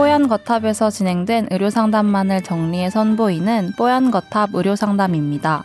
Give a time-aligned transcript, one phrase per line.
[0.00, 5.64] 뽀얀 거탑에서 진행된 의료 상담만을 정리해 선보이는 뽀얀 거탑 의료 상담입니다.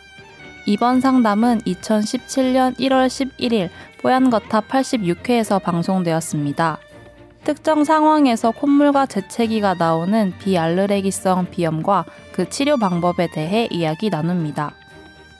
[0.66, 3.70] 이번 상담은 2017년 1월 11일
[4.02, 6.76] 뽀얀 거탑 86회에서 방송되었습니다.
[7.44, 14.74] 특정 상황에서 콧물과 재채기가 나오는 비알레르기성 비염과 그 치료 방법에 대해 이야기 나눕니다.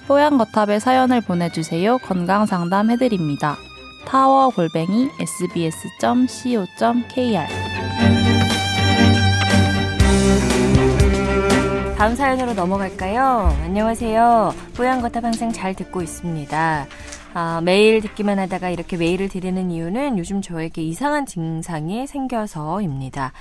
[0.09, 1.99] 뽀얀 거탑에 사연을 보내주세요.
[1.99, 3.59] 건강 상담 해드립니다.
[4.07, 6.67] 타워 골뱅이 sbs.co.kr
[11.97, 13.57] 다음 사연으로 넘어갈까요?
[13.63, 14.53] 안녕하세요.
[14.77, 16.87] 뽀얀 거탑 항상 잘 듣고 있습니다.
[17.33, 23.33] 아, 매일 듣기만 하다가 이렇게 메일을 드리는 이유는 요즘 저에게 이상한 증상이 생겨서입니다.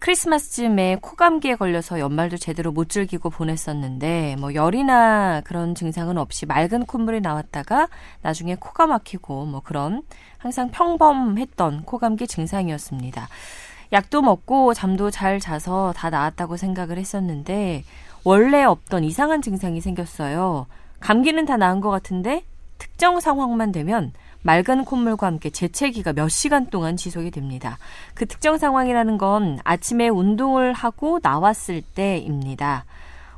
[0.00, 7.20] 크리스마스쯤에 코감기에 걸려서 연말도 제대로 못 즐기고 보냈었는데 뭐 열이나 그런 증상은 없이 맑은 콧물이
[7.20, 7.88] 나왔다가
[8.22, 10.02] 나중에 코가 막히고 뭐 그런
[10.38, 13.28] 항상 평범했던 코감기 증상이었습니다.
[13.92, 17.84] 약도 먹고 잠도 잘 자서 다 나았다고 생각을 했었는데
[18.24, 20.66] 원래 없던 이상한 증상이 생겼어요.
[21.00, 22.44] 감기는 다 나은 것 같은데
[22.78, 24.12] 특정 상황만 되면
[24.42, 27.78] 맑은 콧물과 함께 재채기가 몇 시간 동안 지속이 됩니다.
[28.14, 32.84] 그 특정 상황이라는 건 아침에 운동을 하고 나왔을 때입니다.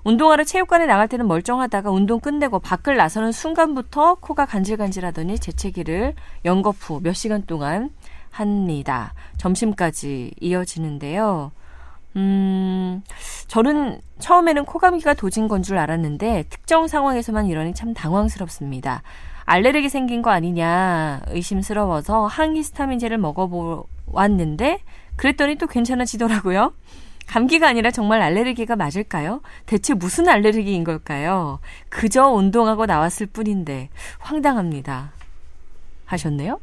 [0.02, 7.44] 운동하러 체육관에 나갈 때는 멀쩡하다가 운동 끝내고 밖을 나서는 순간부터 코가 간질간질하더니 재채기를 후몇 시간
[7.44, 7.90] 동안
[8.40, 9.14] 합니다.
[9.38, 11.52] 점심까지 이어지는데요.
[12.16, 13.02] 음,
[13.48, 19.02] 저는 처음에는 코감기가 도진 건 줄 알았는데 특정 상황에서만 이러니 참 당황스럽습니다.
[19.44, 24.80] 알레르기 생긴 거 아니냐 의심스러워서 항히스타민제를 먹어보았는데
[25.16, 26.74] 그랬더니 또 괜찮아지더라고요.
[27.26, 29.40] 감기가 아니라 정말 알레르기가 맞을까요?
[29.66, 31.58] 대체 무슨 알레르기인 걸까요?
[31.88, 33.88] 그저 운동하고 나왔을 뿐인데
[34.18, 35.12] 황당합니다.
[36.04, 36.60] 하셨네요?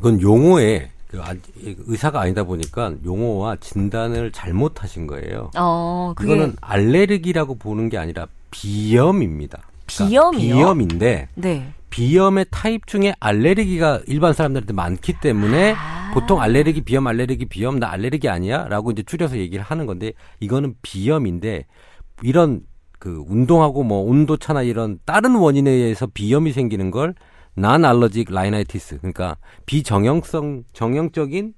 [0.00, 1.20] 이건 용어에 그
[1.86, 5.50] 의사가 아니다 보니까 용어와 진단을 잘못하신 거예요.
[5.56, 6.32] 어, 그게...
[6.32, 9.62] 이거는 알레르기라고 보는 게 아니라 비염입니다.
[9.86, 10.54] 그러니까 비염이요?
[10.54, 11.72] 비염인데 네.
[11.90, 16.10] 비염의 타입 중에 알레르기가 일반 사람들한테 많기 때문에 아.
[16.12, 21.66] 보통 알레르기 비염 알레르기 비염 나 알레르기 아니야라고 이제 줄여서 얘기를 하는 건데 이거는 비염인데
[22.22, 22.62] 이런
[22.98, 27.14] 그 운동하고 뭐 온도 차나 이런 다른 원인에 의해서 비염이 생기는 걸
[27.56, 31.54] non-allergic rhinitis 그러니까 비정형성 정형적인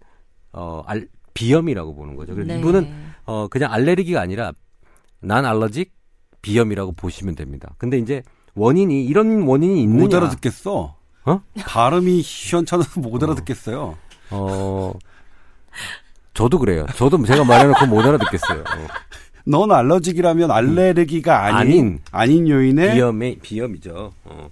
[0.53, 2.35] 어 알, 비염이라고 보는 거죠.
[2.35, 2.59] 그래서 네.
[2.61, 2.93] 이분은
[3.25, 4.53] 어 그냥 알레르기가 아니라
[5.21, 5.93] non-allergic
[6.41, 7.75] 비염이라고 보시면 됩니다.
[7.79, 8.23] 근데 이제
[8.55, 10.03] 원인이 이런 원인이 있느냐?
[10.05, 10.97] 못 알아듣겠어.
[11.25, 11.41] 어?
[11.59, 13.99] 발음이 시원찮아서 못 알아듣겠어요.
[14.31, 14.93] 어.
[16.33, 16.87] 저도 그래요.
[16.95, 18.61] 저도 제가 말해놓고 못 알아듣겠어요.
[18.61, 18.87] 어.
[19.45, 24.13] 넌 알러직이라면 알레르기가 아닌 아닌, 아닌 요인의 비염의 비염이죠.
[24.25, 24.51] 어.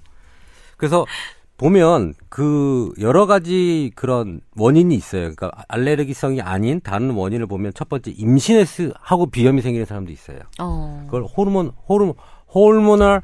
[0.76, 1.06] 그래서
[1.56, 5.22] 보면 그 여러 가지 그런 원인이 있어요.
[5.34, 10.40] 그러니까 알레르기성이 아닌 다른 원인을 보면 첫 번째 임신했스 하고 비염이 생기는 사람도 있어요.
[10.58, 11.02] 어.
[11.06, 12.14] 그걸 호르몬 호르몬
[12.54, 13.22] 호르모널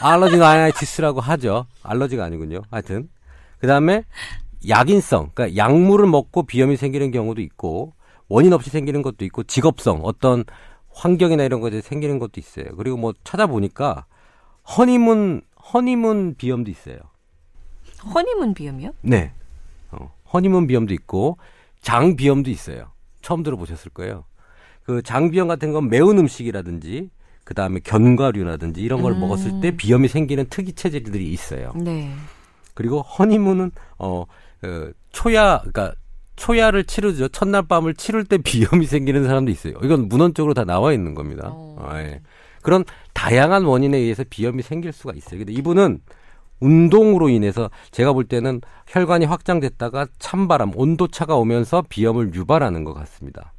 [0.00, 1.66] 알러지 나이티스라고 하죠.
[1.82, 2.62] 알러지가 아니군요.
[2.70, 3.08] 하여튼
[3.58, 4.04] 그다음에
[4.68, 7.94] 약인성, 그러니까 약물을 먹고 비염이 생기는 경우도 있고
[8.28, 10.44] 원인 없이 생기는 것도 있고 직업성, 어떤
[10.90, 12.66] 환경이나 이런 것에 생기는 것도 있어요.
[12.76, 14.06] 그리고 뭐 찾아보니까
[14.76, 15.42] 허니문
[15.72, 16.96] 허니문 비염도 있어요.
[18.14, 18.90] 허니문 비염이요?
[19.02, 19.32] 네.
[19.92, 21.38] 어, 허니문 비염도 있고
[21.80, 22.90] 장 비염도 있어요.
[23.22, 24.24] 처음 들어보셨을 거예요.
[24.84, 27.10] 그 장 비염 같은 건 매운 음식이라든지
[27.44, 29.20] 그 다음에 견과류라든지 이런 걸 음.
[29.20, 31.72] 먹었을 때 비염이 생기는 특이 체질들이 있어요.
[31.76, 32.12] 네.
[32.74, 34.24] 그리고 허니문은 어,
[34.62, 35.94] 어 초야 그러니까
[36.36, 37.28] 초야를 치르죠.
[37.28, 39.74] 첫날 밤을 치를 때 비염이 생기는 사람도 있어요.
[39.82, 41.50] 이건 문헌적으로 다 나와 있는 겁니다.
[41.52, 41.76] 어.
[41.80, 42.20] 아, 예.
[42.62, 45.38] 그런 다양한 원인에 의해서 비염이 생길 수가 있어요.
[45.38, 46.00] 근데 이분은
[46.60, 53.52] 운동으로 인해서 제가 볼 때는 혈관이 확장됐다가 찬바람, 온도차가 오면서 비염을 유발하는 것 같습니다.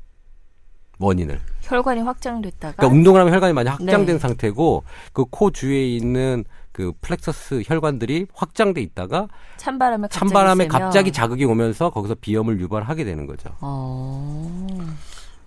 [1.00, 1.39] 원인을.
[1.62, 2.75] 혈관이 확장됐다가.
[2.77, 4.19] 그러니까 운동을 하면 혈관이 많이 확장된 네.
[4.19, 4.83] 상태고
[5.13, 9.27] 그 코 주위에 있는 그 plexus 혈관들이 확장돼 있다가
[9.57, 13.50] 찬바람에 갑자기, 찬바람에 갑자기 자극이 오면서 거기서 비염을 유발하게 되는 거죠.
[13.62, 14.68] 어...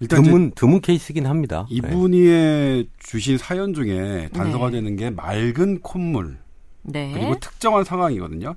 [0.01, 1.67] 일단 드문 드문 케이스긴 합니다.
[1.71, 2.85] 이분이 네.
[2.99, 4.73] 주신 사연 중에 단서가 네.
[4.73, 6.39] 되는 게 맑은 콧물.
[6.89, 7.13] 네.
[7.13, 8.57] 그리고 특정한 상황이거든요.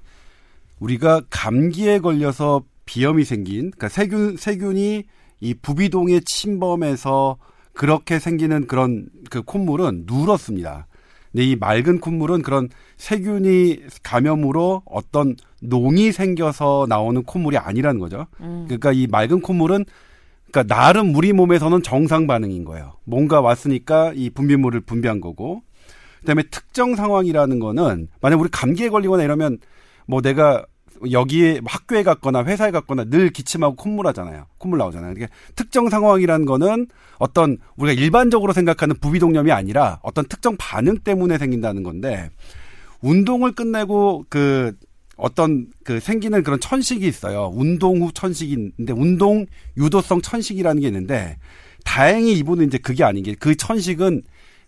[0.79, 5.03] 우리가 감기에 걸려서 비염이 생긴, 그러니까 세균, 세균이
[5.39, 7.37] 이 부비동에 침범해서
[7.73, 10.87] 그렇게 생기는 그런 그 콧물은 누렇습니다.
[11.31, 18.27] 근데 이 맑은 콧물은 그런 세균이 감염으로 어떤 농이 생겨서 나오는 콧물이 아니라는 거죠.
[18.41, 18.65] 음.
[18.67, 19.85] 그러니까 이 맑은 콧물은
[20.51, 22.93] 그러니까 나름 우리 몸에서는 정상 반응인 거예요.
[23.05, 25.61] 뭔가 왔으니까 이 분비물을 분비한 거고
[26.21, 29.59] 그다음에 특정 상황이라는 거는 만약 우리 감기에 걸리거나 이러면
[30.05, 30.65] 뭐 내가
[31.09, 34.45] 여기에 학교에 갔거나 회사에 갔거나 늘 기침하고 콧물 하잖아요.
[34.59, 35.13] 콧물 나오잖아요.
[35.13, 36.87] 이게 특정 상황이라는 거는
[37.17, 42.29] 어떤 우리가 일반적으로 생각하는 부비동염이 아니라 어떤 특정 반응 때문에 생긴다는 건데
[43.01, 44.73] 운동을 끝내고 그
[45.17, 47.51] 어떤 그 생기는 그런 천식이 있어요.
[47.53, 49.45] 운동 후 천식인데 운동
[49.77, 51.37] 유도성 천식이라는 게 있는데
[51.83, 54.21] 다행히 이분은 이제 그게 아닌 게 그 천식은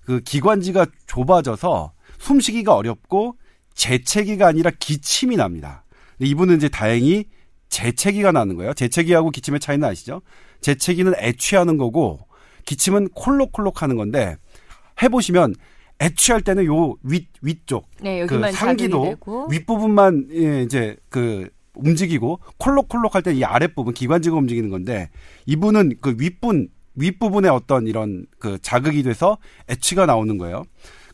[0.06, 3.38] 그 기관지가 좁아져서 숨쉬기가 어렵고
[3.74, 5.84] 재채기가 아니라 기침이 납니다.
[6.20, 7.26] 이분은 이제 다행히
[7.70, 8.74] 재채기가 나는 거예요.
[8.74, 10.22] 재채기하고 기침의 차이는 아시죠?
[10.62, 12.20] 재채기는 애취하는 거고
[12.66, 14.38] 기침은 콜록콜록 하는 건데
[15.02, 15.56] 해보시면
[16.02, 19.16] 애취할 때는 요 윗 위쪽 네, 그 상기도
[19.50, 25.10] 윗부분만 예, 이제 그 움직이고 콜록콜록 할 때 이 아랫부분 기관지가 움직이는 건데
[25.46, 29.38] 이분은 그 윗분 윗부분에 어떤 이런 그 자극이 돼서
[29.70, 30.64] 애취가 나오는 거예요.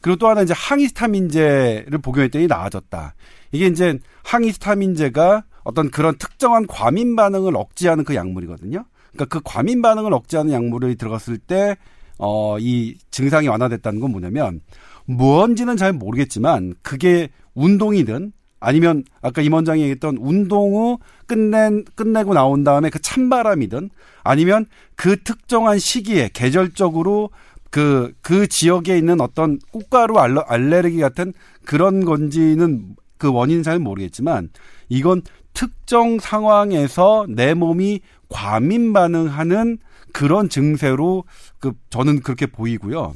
[0.01, 3.15] 그리고 또 하나 이제 항히스타민제를 복용했더니 나아졌다.
[3.51, 8.85] 이게 이제 항히스타민제가 어떤 그런 특정한 과민 반응을 억제하는 그 약물이거든요.
[9.11, 11.75] 그러니까 그 과민 반응을 억제하는 약물이 들어갔을 때,
[12.17, 14.61] 어, 이 증상이 완화됐다는 건 뭐냐면,
[15.05, 22.63] 뭔지는 잘 모르겠지만, 그게 운동이든, 아니면 아까 임 원장이 얘기했던 운동 후 끝낸, 끝내고 나온
[22.63, 23.89] 다음에 그 찬바람이든,
[24.23, 24.65] 아니면
[24.95, 27.29] 그 특정한 시기에 계절적으로
[27.69, 31.33] 그, 그 지역에 있는 어떤 꽃가루 알러, 알레르기 같은
[31.65, 34.49] 그런 건지는 그 원인은 잘 모르겠지만
[34.87, 35.21] 이건
[35.53, 39.77] 특정 상황에서 내 몸이 과민 반응하는
[40.13, 41.25] 그런 증세로
[41.59, 43.13] 그 저는 그렇게 보이고요.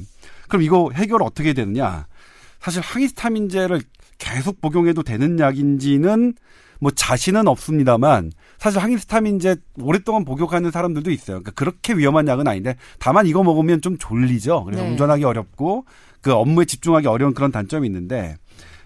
[0.48, 2.06] 그럼 이거 해결 어떻게 되느냐?
[2.60, 3.82] 사실 항히스타민제를
[4.24, 6.34] 계속 복용해도 되는 약인지는
[6.80, 11.40] 뭐 자신은 없습니다만 사실 항히스타민제 오랫동안 복용하는 사람들도 있어요.
[11.40, 14.64] 그러니까 그렇게 위험한 약은 아닌데 다만 이거 먹으면 좀 졸리죠.
[14.64, 14.90] 그래서 네.
[14.90, 15.84] 운전하기 어렵고
[16.22, 18.36] 그 업무에 집중하기 어려운 그런 단점이 있는데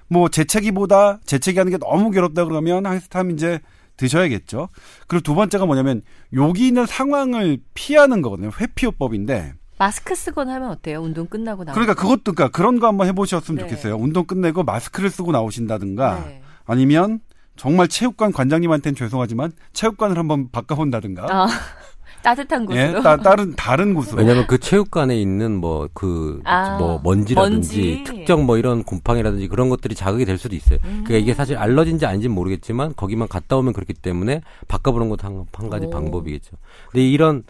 [0.08, 3.61] 뭐 재채기보다 재채기 하는 게 너무 괴롭다 그러면 항히스타민제
[3.96, 4.69] 드셔야겠죠.
[5.06, 6.02] 그리고 두 번째가 뭐냐면
[6.32, 8.50] 여기 있는 상황을 피하는 거거든요.
[8.61, 11.00] 회피요법인데 마스크 쓰거나 하면 어때요?
[11.00, 11.72] 운동 끝나고 나.
[11.72, 13.64] 그러니까 그것도 그러니까 그런 거 한번 해보셨으면 네.
[13.64, 13.96] 좋겠어요.
[13.96, 16.42] 운동 끝내고 마스크를 쓰고 나오신다든가 네.
[16.66, 17.20] 아니면
[17.56, 21.26] 정말 체육관 관장님한테는 죄송하지만 체육관을 한번 바꿔본다든가.
[21.30, 21.48] 아,
[22.22, 22.98] 따뜻한 예, 곳으로.
[22.98, 24.19] 예, 따, 다른 다른 곳으로.
[24.19, 28.04] 왜냐하면 그 체육관에 있는 뭐 그뭐 아, 뭐 먼지라든지 먼지.
[28.04, 30.78] 특정 뭐 이런 곰팡이라든지 그런 것들이 자극이 될 수도 있어요.
[30.84, 31.04] 음.
[31.04, 35.70] 그러니까 이게 사실 알러진지 아닌지 모르겠지만 거기만 갔다 오면 그렇기 때문에 바꿔보는 것도 한, 한
[35.70, 35.90] 가지 오.
[35.90, 36.56] 방법이겠죠.
[36.90, 37.44] 근데 이런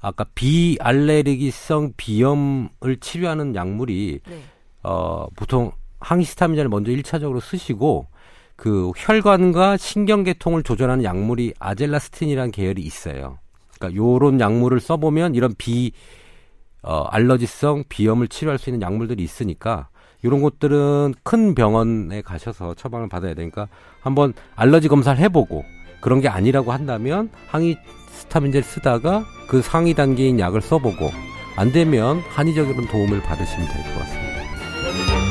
[0.00, 4.42] 아까 비알레르기성 비염을 치료하는 약물이 네.
[4.82, 8.06] 어 보통 항히스타민제를 먼저 1차적으로 쓰시고
[8.56, 13.38] 그 혈관과 신경계통을 조절하는 약물이 아젤라스틴이라는 계열이 있어요.
[13.74, 15.92] 그러니까 요런 약물을 써보면 이런 비
[16.82, 19.88] 어, 알러지성 비염을 치료할 수 있는 약물들이 있으니까
[20.22, 23.68] 이런 것들은 큰 병원에 가셔서 처방을 받아야 되니까
[24.00, 25.64] 한번 알러지 검사를 해보고
[26.00, 27.76] 그런 게 아니라고 한다면 항이
[28.12, 31.10] 스타민제를 쓰다가 그 상위 단계인 약을 써보고
[31.56, 35.29] 안 되면 한의적인 도움을 받으시면 될 것 같습니다.